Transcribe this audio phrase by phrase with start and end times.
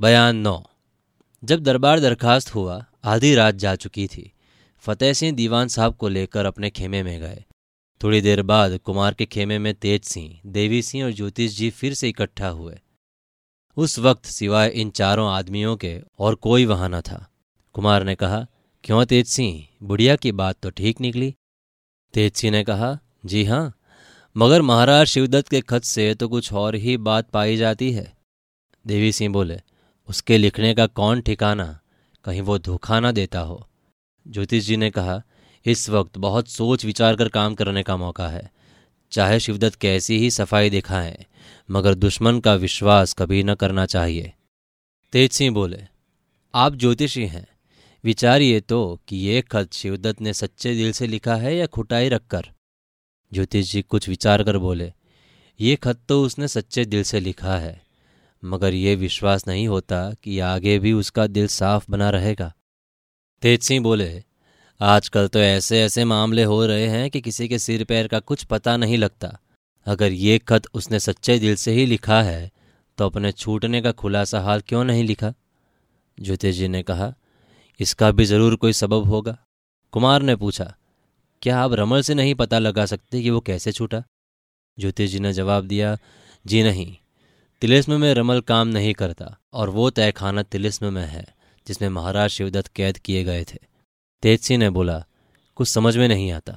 [0.00, 0.62] बयान नौ।
[1.44, 4.32] जब दरबार दरखास्त हुआ, आधी रात जा चुकी थी।
[4.78, 7.44] फतेह सिंह दीवान साहब को लेकर अपने खेमे में गए।
[8.02, 11.94] थोड़ी देर बाद कुमार के खेमे में तेज सिंह, देवी सिंह और ज्योतिष जी फिर
[11.94, 12.78] से इकट्ठा हुए।
[13.76, 17.30] उस वक्त सिवाय इन चारों आदमियों के और कोई वहाँ न था।
[17.72, 18.46] कुमार ने कहा,
[18.84, 19.66] क्यों तेज सिंह?
[19.82, 21.34] बुढ़िया की बात तो ठीक निकली।
[22.14, 23.78] तेज सिंह ने कहा, जी हाँ
[24.36, 28.16] मगर महाराज शिवदत्त के खत से तो कुछ और ही बात पाई जाती है।
[28.86, 29.60] देवी सिंह बोले
[30.10, 31.80] उसके लिखने का कौन ठिकाना
[32.24, 33.68] कहीं वो धोखा ना देता हो?
[34.28, 35.22] ज्योतिष जी ने कहा,
[35.66, 38.50] इस वक्त बहुत सोच विचार कर काम करने का मौका है।
[39.12, 41.24] चाहे शिवदत्त कैसी ही सफ़ाई दिखाएँ,
[41.70, 44.32] मगर दुश्मन का विश्वास कभी न करना चाहिए।
[45.12, 45.82] तेज सिंह बोले,
[46.54, 47.46] आप ज्योतिषी हैं।
[48.04, 52.50] विचारिए तो कि ये खत शिवदत्त ने सच्चे दिल से लिखा है या खुटाई रखकर?
[53.32, 54.92] ज्योतिष जी कुछ विचार कर बोले,
[55.60, 57.89] ये खत तो उसने सच्चे दिल से लिखा है।
[58.42, 62.52] मगर ये विश्वास नहीं होता कि आगे भी उसका दिल साफ़ बना रहेगा।
[63.42, 64.22] तेज सिंह बोले,
[64.80, 68.44] आजकल तो ऐसे ऐसे मामले हो रहे हैं कि किसी के सिर पैर का कुछ
[68.44, 69.36] पता नहीं लगता।
[69.86, 72.50] अगर ये खत उसने सच्चे दिल से ही लिखा है
[72.98, 75.32] तो अपने छूटने का खुलासा हाल क्यों नहीं लिखा?
[76.18, 77.12] ज्योतिष जी ने कहा,
[77.80, 79.36] इसका भी ज़रूर कोई सबब होगा।
[79.92, 80.74] कुमार ने पूछा,
[81.42, 84.02] क्या आप रमल से नहीं पता लगा सकते कि वो कैसे छूटा?
[84.78, 85.96] ज्योतिष जी ने जवाब दिया,
[86.44, 86.94] जी नहीं।
[87.62, 91.34] तिलिस्म में रमल काम नहीं करता, और वो तयखाना तिलिस्म में है,
[91.66, 93.58] जिसमें महाराज शिवदत्त कैद किए गए थे।
[94.22, 95.04] तेज सिंह ने बोला,
[95.56, 96.56] कुछ समझ में नहीं आता।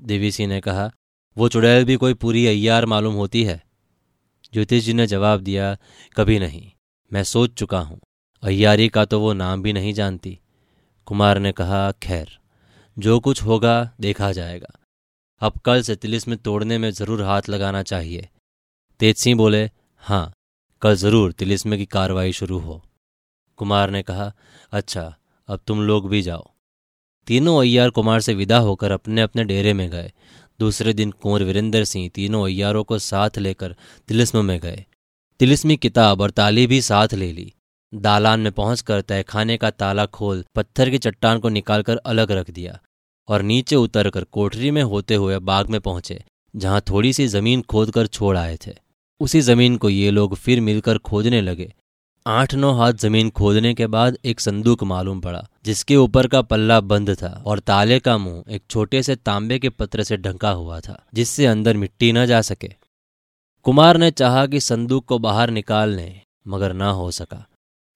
[0.00, 0.90] देवी सिंह ने कहा,
[1.36, 3.62] वो चुड़ैल भी कोई पूरी अय्यार मालूम होती है?
[4.52, 5.76] ज्योतिष जी ने जवाब दिया,
[6.16, 6.70] कभी नहीं,
[7.12, 8.00] मैं सोच चुका हूँ।
[8.42, 10.38] अय्यारी का तो वो नाम भी नहीं जानती।
[11.06, 12.38] कुमार ने कहा, खैर,
[12.98, 14.78] जो कुछ होगा, देखा जाएगा।
[15.42, 18.28] अब कल से तिलिस्म तोड़ने में ज़रूर हाथ लगाना चाहिए।
[19.00, 19.70] तेज सिंह बोले
[20.02, 20.32] हाँ
[20.82, 22.80] कल ज़रूर तिलिस्म की कार्रवाई शुरू हो।
[23.58, 24.32] कुमार ने कहा
[24.72, 25.02] अच्छा
[25.48, 26.50] अब तुम लोग भी जाओ।
[27.26, 30.10] तीनों अय्यार कुमार से विदा होकर अपने अपने डेरे में गए।
[30.60, 33.76] दूसरे दिन कुंवर वीरेंद्र सिंह तीनों अय्यारों को साथ लेकर
[34.08, 34.84] तिलिस्म में गए।
[35.40, 37.52] तिलिस्मी किताब और ताली भी साथ ले ली।
[37.92, 42.78] दालान में पहुंचकर तहखाने का ताला खोल पत्थर की चट्टान को निकालकर अलग रख दिया
[43.28, 46.22] और नीचे उतरकर कोठरी में होते हुए बाग में पहुँचे,
[46.54, 48.74] जहाँ थोड़ी सी ज़मीन खोदकर छोड़ आए थे।
[49.20, 51.72] उसी ज़मीन को ये लोग फिर मिलकर खोदने लगे।
[52.26, 56.80] आठ नौ हाथ ज़मीन खोदने के बाद एक संदूक मालूम पड़ा, जिसके ऊपर का पल्ला
[56.80, 60.80] बंद था और ताले का मुँह एक छोटे से तांबे के पत्र से ढंका हुआ
[60.80, 62.70] था, जिससे अंदर मिट्टी न जा सके।
[63.62, 67.46] कुमार ने चाहा कि संदूक को बाहर निकाल लें मगर ना हो सका।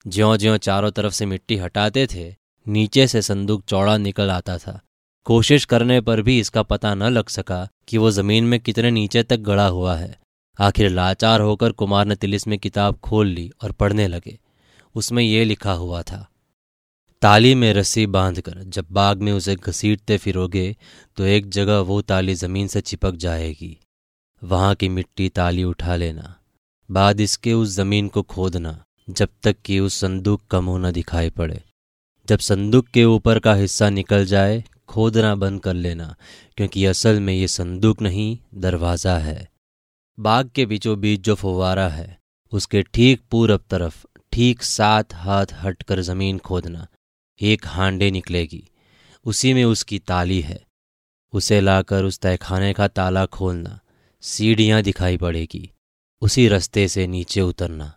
[0.07, 2.35] ज्यो ज्यो चारों तरफ़ से मिट्टी हटाते थे,
[2.67, 4.79] नीचे से संदूक चौड़ा निकल आता था।
[5.25, 9.23] कोशिश करने पर भी इसका पता न लग सका कि वो ज़मीन में कितने नीचे
[9.23, 10.24] तक गड़ा हुआ है।
[10.59, 14.37] आखिर लाचार होकर कुमार ने तिलिस में किताब खोल ली और पढ़ने लगे।
[14.95, 16.25] उसमें यह लिखा हुआ था,
[17.21, 20.75] ताली में रस्सी बांधकर जब बाग में उसे घसीटते फिरोगे
[21.17, 23.77] तो एक जगह वो ताली ज़मीन से चिपक जाएगी।
[24.41, 26.35] वहाँ की मिट्टी ताली उठा लेना।
[26.89, 31.29] बाद इसके उस ज़मीन को खोदना, जब तक कि उस संदूक का मुँह न दिखाई
[31.31, 31.61] पड़े।
[32.27, 36.15] जब संदूक के ऊपर का हिस्सा निकल जाए, खोदना बंद कर लेना,
[36.57, 39.47] क्योंकि असल में ये संदूक नहीं, दरवाज़ा है।
[40.19, 42.19] बाग के बीचों बीच जो फुवारा है,
[42.51, 46.87] उसके ठीक पूरब तरफ़, ठीक सात हाथ हटकर ज़मीन खोदना,
[47.41, 48.69] एक हांडे निकलेगी।
[49.25, 50.65] उसी में उसकी ताली है।
[51.33, 53.79] उसे लाकर उस तहखाने का ताला खोलना,
[54.21, 55.71] सीढ़ियाँ दिखाई पड़ेगी।
[56.21, 57.93] उसी रास्ते से नीचे उतरना।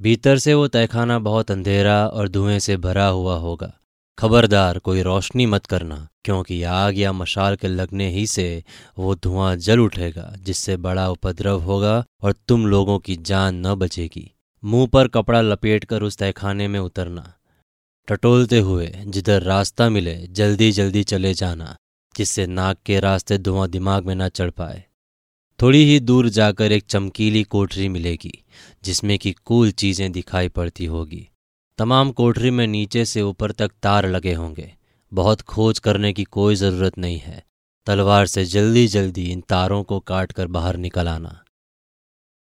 [0.00, 3.77] भीतर से वो तहखाना बहुत अंधेरा और धुएँ से भरा हुआ होगा।
[4.18, 8.64] खबरदार कोई रोशनी मत करना, क्योंकि आग या मशाल के लगने ही से
[8.98, 14.30] वो धुआँ जल उठेगा, जिससे बड़ा उपद्रव होगा और तुम लोगों की जान न बचेगी।
[14.64, 17.32] मुँह पर कपड़ा लपेटकर उस तहखाने में उतरना।
[18.08, 21.76] टटोलते हुए जिधर रास्ता मिले जल्दी जल्दी चले जाना,
[22.16, 24.84] जिससे नाक के रास्ते धुआँ दिमाग में न चढ़ पाए।
[25.62, 28.44] थोड़ी ही दूर जाकर एक चमकीली कोठरी मिलेगी,
[28.84, 31.28] जिसमें कि कूल चीज़ें दिखाई पड़ती होगी।
[31.78, 34.76] तमाम कोठरी में नीचे से ऊपर तक तार लगे होंगे।
[35.14, 37.44] बहुत खोज करने की कोई ज़रूरत नहीं है।
[37.86, 41.44] तलवार से जल्दी जल्दी इन तारों को काट कर बाहर निकल आना।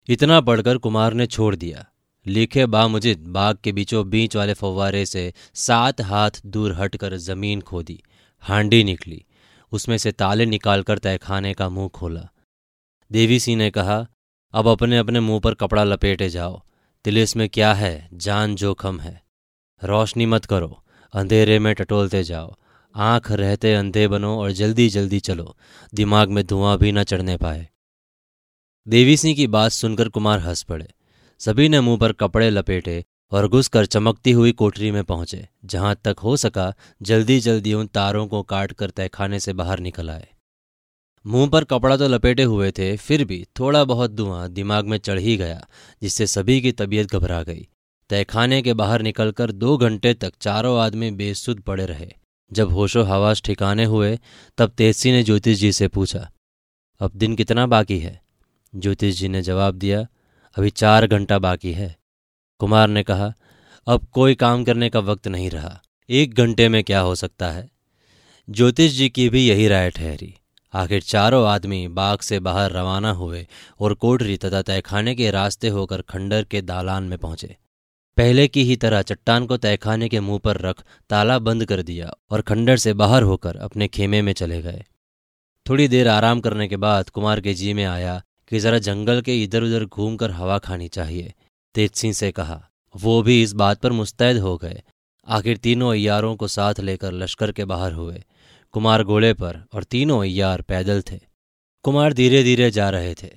[0.09, 1.85] इतना पढ़कर कुमार ने छोड़ दिया।
[2.27, 8.03] लिखे बामुजिद बाग के बीचों बीच वाले फव्वारे से सात हाथ दूर हटकर ज़मीन खोदी।
[8.39, 9.25] हांडी निकली।
[9.71, 12.29] उसमें से ताले निकालकर तहखाने का मुँह खोला।
[13.11, 14.07] देवी सिंह ने कहा,
[14.53, 16.61] अब अपने अपने मुँह पर कपड़ा लपेटे जाओ।
[17.05, 18.09] तिलिस में क्या है?
[18.13, 19.23] जान जोखम है।
[19.83, 22.55] रोशनी मत करो। अंधेरे में टटोलते जाओ।
[22.95, 25.57] आँख रहते अंधे बनो और जल्दी जल्दी चलो।
[25.93, 27.69] दिमाग में धुआँ भी न चढ़ने पाए।
[28.87, 30.87] देवी सिंह की बात सुनकर कुमार हंस पड़े।
[31.39, 35.95] सभी ने मुँह पर कपड़े लपेटे और घुस कर चमकती हुई कोठरी में पहुँचे, जहाँ
[36.05, 40.27] तक हो सका जल्दी जल्दी उन तारों को काट कर तहखाने से बाहर निकल आए।
[41.25, 45.19] मुँह पर कपड़ा तो लपेटे हुए थे, फिर भी थोड़ा बहुत धुआँ दिमाग में चढ़
[45.19, 45.67] ही गया,
[46.01, 47.67] जिससे सभी की तबीयत घबरा गई।
[48.09, 52.11] तहखाने के बाहर निकलकर दो घंटे तक चारों आदमी बेसुध पड़े रहे।
[52.51, 54.19] जब होशो हवास ठिकाने हुए,
[54.57, 56.31] तब तेजसी ने ज्योतिष जी से पूछा,
[56.99, 58.21] अब दिन कितना बाकी है?
[58.75, 60.07] ज्योतिष जी ने जवाब दिया,
[60.57, 61.95] अभी चार घंटा बाकी है।
[62.59, 63.33] कुमार ने कहा,
[63.87, 67.69] अब कोई काम करने का वक्त नहीं रहा। एक घंटे में क्या हो सकता है?
[68.49, 70.35] ज्योतिष जी की भी यही राय ठहरी।
[70.73, 73.45] आखिर चारों आदमी बाग से बाहर रवाना हुए
[73.79, 77.55] और कोटरी तथा तहखाने के रास्ते होकर खंडर के दालान में पहुँचे।
[78.17, 82.13] पहले की ही तरह चट्टान को तहखाने के मुँह पर रख ताला बंद कर दिया
[82.31, 84.83] और खंडर से बाहर होकर अपने खेमे में चले गए।
[85.65, 89.43] थोड़ी देर आराम करने के बाद कुमार के जी में आया कि जरा जंगल के
[89.43, 91.33] इधर उधर घूमकर हवा खानी चाहिए।
[91.75, 92.61] तेज सिंह से कहा,
[92.95, 94.81] वो भी इस बात पर मुस्तैद हो गए।
[95.27, 98.23] आखिर तीनों अयारों को साथ लेकर लश्कर के बाहर हुए।
[98.75, 101.19] कुमार घोड़े पर और तीनों अयार पैदल थे।
[101.85, 103.29] कुमार धीरे धीरे जा रहे थे।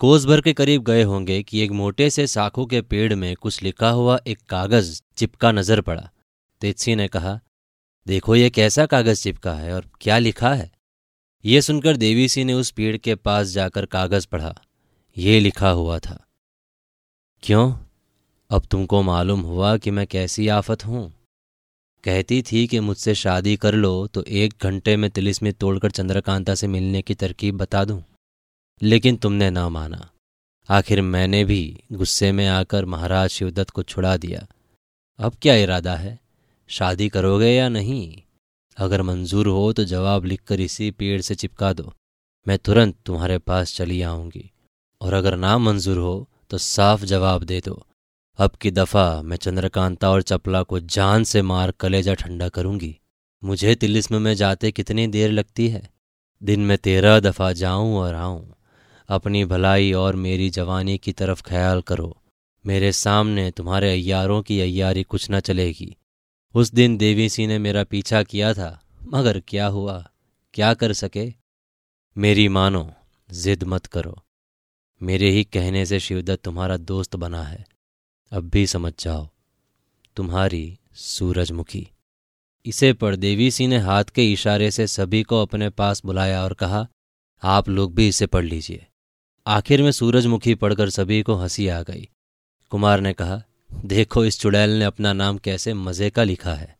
[0.00, 3.62] कोस भर के करीब गए होंगे कि एक मोटे से साखू के पेड़ में कुछ
[3.62, 6.08] लिखा हुआ एक कागज़ चिपका नज़र पड़ा।
[6.60, 7.40] तेजसी ने कहा,
[8.06, 10.70] देखो, ये कैसा कागज़ चिपका है और क्या लिखा है?
[11.44, 14.54] ये सुनकर देवी सिंह ने उस पेड़ के पास जाकर कागज़ पढ़ा।
[15.16, 16.18] ये लिखा हुआ था,
[17.42, 17.72] क्यों?
[18.50, 21.21] अब तुमको मालूम हुआ कि मैं कैसी आफत हूँ।
[22.04, 26.66] कहती थी कि मुझसे शादी कर लो तो एक घंटे में तिलिस्मी तोड़कर चंद्रकांता से
[26.66, 28.04] मिलने की तरकीब बता दूँ।
[28.82, 30.10] लेकिन तुमने ना माना।
[30.68, 34.46] आखिर मैंने भी गुस्से में आकर महाराज शिवदत्त को छुड़ा दिया।
[35.18, 36.20] अब क्या इरादा है?
[36.68, 38.22] शादी करोगे या नहीं?
[38.76, 41.94] अगर मंजूर हो तो जवाब लिखकर इसी पेड़ से चिपका दो।
[42.48, 44.50] मैं तुरंत तुम्हारे पास चली आऊँगी।
[45.00, 47.86] और अगर ना मंजूर हो तो साफ़ जवाब दे दो।
[48.42, 52.98] अब की दफ़ा मैं चंद्रकांता और चपला को जान से मार कलेजा ठंडा करूँगी।
[53.44, 55.90] मुझे तिलिस्म में जाते कितनी देर लगती है?
[56.42, 58.54] दिन में तेरह दफ़ा जाऊँ और आऊँ।
[59.08, 62.22] अपनी भलाई और मेरी जवानी की तरफ़ ख्याल करो।
[62.66, 65.96] मेरे सामने तुम्हारे अयारों की अयारी कुछ न चलेगी।
[66.54, 70.10] उस दिन देवी सिंह ने मेरा पीछा किया था। मगर क्या हुआ?
[70.54, 71.32] क्या कर सके?
[72.18, 72.92] मेरी मानो,
[73.30, 74.22] जिद मत करो।
[75.02, 77.71] मेरे ही कहने से शिवदत्त तुम्हारा दोस्त बना है।
[78.32, 79.28] अब भी समझ जाओ,
[80.16, 81.88] तुम्हारी सूरजमुखी।
[82.66, 86.54] इसे पर देवी सिंह ने हाथ के इशारे से सभी को अपने पास बुलाया और
[86.54, 86.88] कहा,
[87.42, 88.86] आप लोग भी इसे पढ़ लीजिए।
[89.46, 92.08] आखिर में सूरजमुखी पढ़कर सभी को हँसी आ गई।
[92.70, 93.42] कुमार ने कहा,
[93.84, 96.76] देखो इस चुड़ैल ने अपना नाम कैसे मज़े का लिखा है।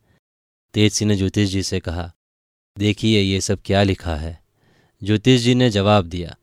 [0.75, 2.13] तेज सिंह ने ज्योतिष जी से कहा,
[2.79, 4.43] देखिए ये सब क्या लिखा है।
[5.03, 6.37] ज्योतिष जी ने जवाब दिया,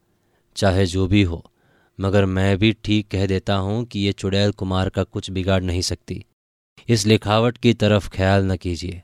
[0.55, 1.51] चाहे जो भी हो
[1.99, 5.81] मगर मैं भी ठीक कह देता हूँ कि ये चुड़ैल कुमार का कुछ बिगाड़ नहीं
[5.81, 6.25] सकती।
[6.89, 9.01] इस लिखावट की तरफ़ ख्याल न कीजिए।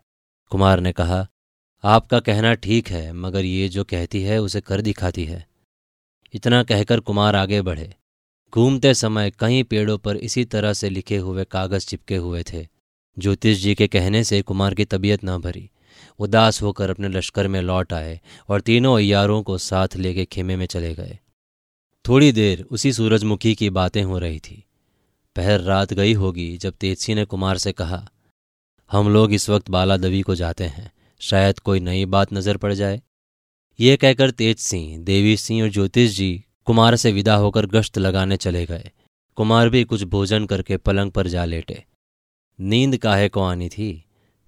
[0.51, 1.27] कुमार ने कहा,
[1.83, 5.47] आपका कहना ठीक है, मगर ये जो कहती है उसे कर दिखाती है।
[6.33, 7.95] इतना कहकर कुमार आगे बढ़े।
[8.53, 12.67] घूमते समय कई पेड़ों पर इसी तरह से लिखे हुए कागज़ चिपके हुए थे।
[13.19, 15.69] ज्योतिष जी के कहने से कुमार की तबीयत न भरी।
[16.19, 20.65] उदास होकर अपने लश्कर में लौट आए और तीनों अयारों को साथ लेके खेमे में
[20.65, 21.19] चले गए।
[22.07, 24.63] थोड़ी देर उसी सूरजमुखी की बातें हो रही थी।
[25.35, 28.09] पहर रात गई होगी जब तेजसी ने कुमार से कहा,
[28.91, 32.73] हम लोग इस वक्त बाला बालादवी को जाते हैं। शायद कोई नई बात नज़र पड़
[32.73, 33.01] जाए।
[33.79, 38.37] ये कहकर तेज सिंह देवी सिंह और ज्योतिष जी कुमार से विदा होकर गश्त लगाने
[38.37, 38.91] चले गए।
[39.35, 41.83] कुमार भी कुछ भोजन करके पलंग पर जा लेटे।
[42.61, 44.05] नींद काहे को आनी थी?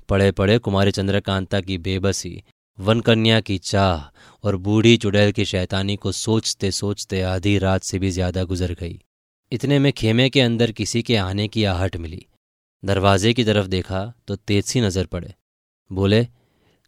[0.09, 2.43] पड़े पड़े कुमारी चंद्रकांता की बेबसी
[2.79, 8.09] वनकन्या की चाह और बूढ़ी चुड़ैल की शैतानी को सोचते सोचते आधी रात से भी
[8.11, 8.99] ज़्यादा गुजर गई।
[9.51, 12.25] इतने में खेमे के अंदर किसी के आने की आहट मिली।
[12.83, 15.33] दरवाजे की तरफ़ देखा तो तेजसी नज़र पड़े।
[15.91, 16.27] बोले,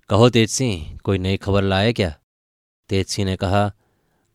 [0.10, 2.14] कहो तेजसी, कोई नई खबर लाए क्या?
[2.90, 3.72] तेजसी ने कहा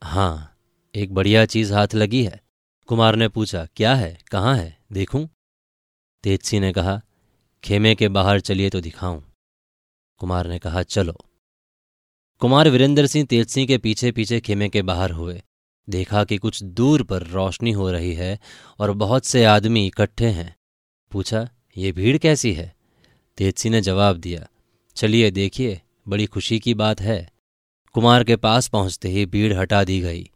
[0.03, 0.57] हाँ
[0.95, 2.41] एक बढ़िया चीज़ हाथ लगी है।
[2.89, 4.19] कुमार ने पूछा, क्या है?
[4.31, 4.77] कहाँ है?
[4.93, 5.29] देखूँ?
[6.25, 7.01] तेजसी ने कहा,
[7.65, 9.23] खेमे के बाहर चलिए तो दिखाऊँ।
[10.21, 11.17] कुमार ने कहा, चलो।
[12.41, 15.43] कुमार वीरेंद्र सिंह तेज सिंह के पीछे पीछे खेमे के बाहर हुए।
[15.89, 18.39] देखा कि कुछ दूर पर रोशनी हो रही है
[18.79, 20.55] और बहुत से आदमी इकट्ठे हैं।
[21.13, 22.75] पूछा, ये भीड़ कैसी है?
[23.39, 24.47] तेज सिंह ने जवाब दिया,
[24.97, 27.33] चलिए देखिए, बड़ी खुशी की बात है।
[27.95, 30.31] कुमार के पास पहुँचते ही भीड़ हटा दी गई।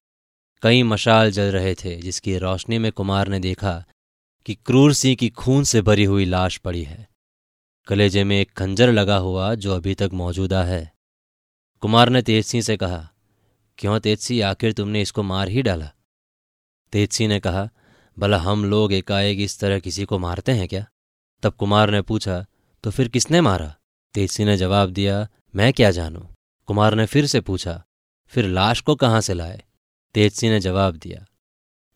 [0.63, 3.85] कई मशाल जल रहे थे, जिसकी रोशनी में कुमार ने देखा
[4.47, 7.09] कि क्रूर सिंह की खून से भरी हुई लाश पड़ी है।
[7.87, 10.98] कलेजे में एक खंजर लगा हुआ जो अभी तक मौजूदा है।
[11.83, 13.09] कुमार ने तेजसी से कहा,
[13.79, 15.91] क्यों तेजसी, आखिर तुमने इसको मार ही डाला?
[16.93, 17.69] तेजसी ने कहा,
[18.17, 20.85] भला हम लोग एकाएक इस तरह किसी को मारते हैं क्या?
[21.43, 22.45] तब कुमार ने पूछा
[22.85, 23.75] तो फिर किसने मारा?
[24.15, 26.21] तेज सिंह ने जवाब दिया, मैं क्या जानू?
[26.69, 27.83] कुमार ने फिर से पूछा,
[28.33, 29.63] फिर लाश को कहाँ से लाए?
[30.15, 31.25] तेज सिंह ने जवाब दिया,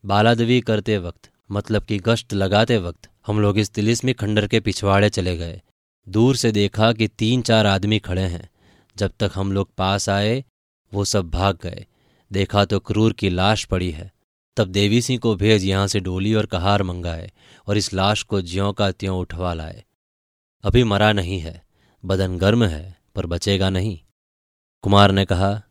[0.04, 5.10] बालादवी करते वक्त मतलब कि गश्त लगाते वक्त, हम लोग इस तिलिस्मी खंडर के पिछवाड़े
[5.10, 5.60] चले गए।
[6.06, 8.48] दूर से देखा कि तीन चार आदमी खड़े हैं।
[8.96, 10.44] जब तक हम लोग पास आए,
[10.94, 11.86] वो सब भाग गए।
[12.32, 14.12] देखा तो क्रूर की लाश पड़ी है।
[14.56, 17.32] तब देवी सिंह को भेज यहाँ से डोली और कहार मंगाए
[17.66, 19.84] और इस लाश को ज्यों का त्यों उठवा लाए।
[20.64, 21.64] अभी मरा नहीं है,
[22.04, 24.00] बदन गर्म है, पर बचेगा नहीं।
[24.82, 25.62] कुमार ने कहा,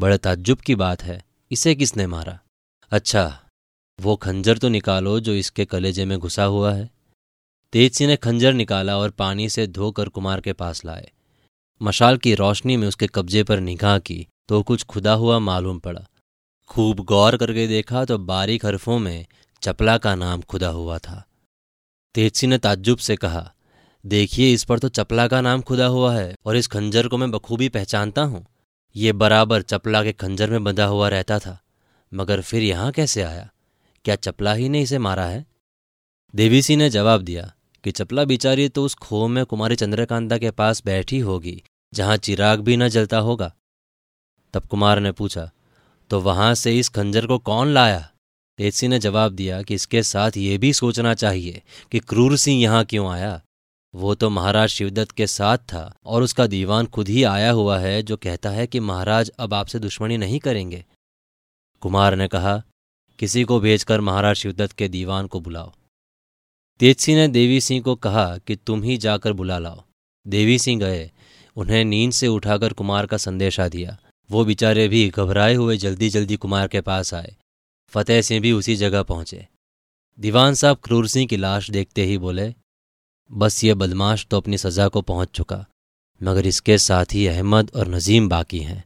[0.00, 2.38] बड़े ताज्जुब की बात है, इसे किसने मारा?
[2.90, 3.44] अच्छा
[4.00, 6.90] वो खंजर तो निकालो जो इसके कलेजे में घुसा हुआ है।
[7.72, 11.10] तेज सिंह ने खंजर निकाला और पानी से धोकर कुमार के पास लाए।
[11.80, 16.06] मशाल की रोशनी में उसके कब्जे पर निगाह की तो कुछ खुदा हुआ मालूम पड़ा।
[16.70, 19.26] खूब गौर करके देखा तो बारीक हरफों में
[19.62, 21.22] चपला का नाम खुदा हुआ था।
[22.14, 23.52] तेजसी ने ताज्जुब से कहा,
[24.04, 27.30] देखिए, इस पर तो चपला का नाम खुदा हुआ है और इस खंजर को मैं
[27.30, 28.44] बखूबी पहचानता हूँ।
[28.96, 31.58] ये बराबर चपला के खंजर में बंधा हुआ रहता था,
[32.12, 33.48] मगर फिर यहाँ कैसे आया?
[34.04, 35.44] क्या चपला ही ने इसे मारा है?
[36.34, 37.52] देवी सिंह ने जवाब दिया
[37.84, 42.60] कि चपला बिचारी तो उस खो में कुमारी चंद्रकांता के पास बैठी होगी जहाँ चिराग
[42.60, 43.52] भी न जलता होगा।
[44.54, 45.50] तब कुमार ने पूछा
[46.10, 48.00] तो वहाँ से इस खंजर को कौन लाया?
[48.58, 52.84] तेजसी ने जवाब दिया कि इसके साथ ये भी सोचना चाहिए कि क्रूर सिंह यहाँ
[52.84, 53.40] क्यों आया।
[53.94, 58.02] वो तो महाराज शिवदत्त के साथ था और उसका दीवान खुद ही आया हुआ है,
[58.02, 60.84] जो कहता है कि महाराज अब आपसे दुश्मनी नहीं करेंगे।
[61.82, 62.62] कुमार ने कहा,
[63.18, 65.72] किसी को भेजकर महाराज शिवदत्त के दीवान को बुलाओ।
[66.80, 69.82] तेजसी ने देवी सिंह को कहा कि, तुम ही जाकर बुला लाओ।
[70.26, 71.10] देवी सिंह गए
[71.60, 73.96] उन्हें नींद से उठाकर कुमार का संदेशा दिया।
[74.30, 77.34] वो बेचारे भी घबराए हुए जल्दी जल्दी कुमार के पास आए।
[77.92, 79.46] फतेह सिंह भी उसी जगह पहुँचे।
[80.18, 82.52] दीवान साहब क्रूर सिंह की लाश देखते ही बोले,
[83.30, 85.64] बस ये बदमाश तो अपनी सजा को पहुँच चुका,
[86.20, 88.84] मगर इसके साथ ही अहमद और नजीम बाकी हैं।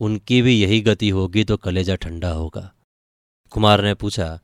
[0.00, 2.72] उनकी भी यही गति होगी तो कलेजा ठंडा होगा।
[3.52, 4.38] कुमार ने पूछा,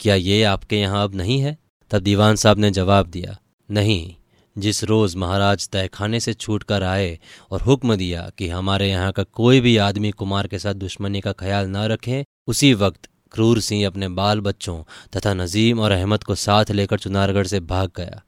[0.00, 1.56] क्या ये आपके यहाँ अब नहीं है?
[1.90, 3.38] तब दीवान साहब ने जवाब दिया,
[3.68, 4.14] नहीं।
[4.56, 7.18] जिस रोज महाराज तहखाने से छूट कर आए
[7.50, 11.32] और हुक्म दिया कि हमारे यहाँ का कोई भी आदमी कुमार के साथ दुश्मनी का
[11.32, 14.82] ख्याल न रखे, उसी वक्त क्रूर सिंह अपने बाल बच्चों
[15.16, 18.22] तथा नजीम और अहमद को साथ लेकर चुनारगढ़ से भाग गया।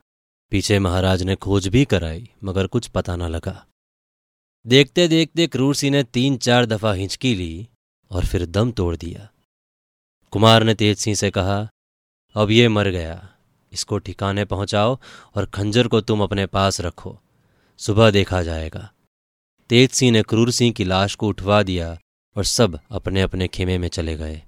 [0.50, 3.66] पीछे महाराज ने खोज भी कराई, मगर कुछ पता न लगा।
[4.66, 7.68] देखते देखते क्रूर सिंह ने तीन चार दफ़ा हिंचकी ली
[8.10, 9.28] और फिर दम तोड़ दिया।
[10.32, 11.68] कुमार ने तेज सिंह से कहा,
[12.36, 13.28] अब ये मर गया
[13.72, 14.98] इसको ठिकाने पहुंचाओ
[15.34, 17.20] और खंजर को तुम अपने पास रखो।
[17.78, 18.92] सुबह देखा जाएगा।
[19.68, 21.98] तेज सिंह ने क्रूर सिंह की लाश को उठवा दिया
[22.36, 24.42] और सब अपने अपने खेमे में चले गए।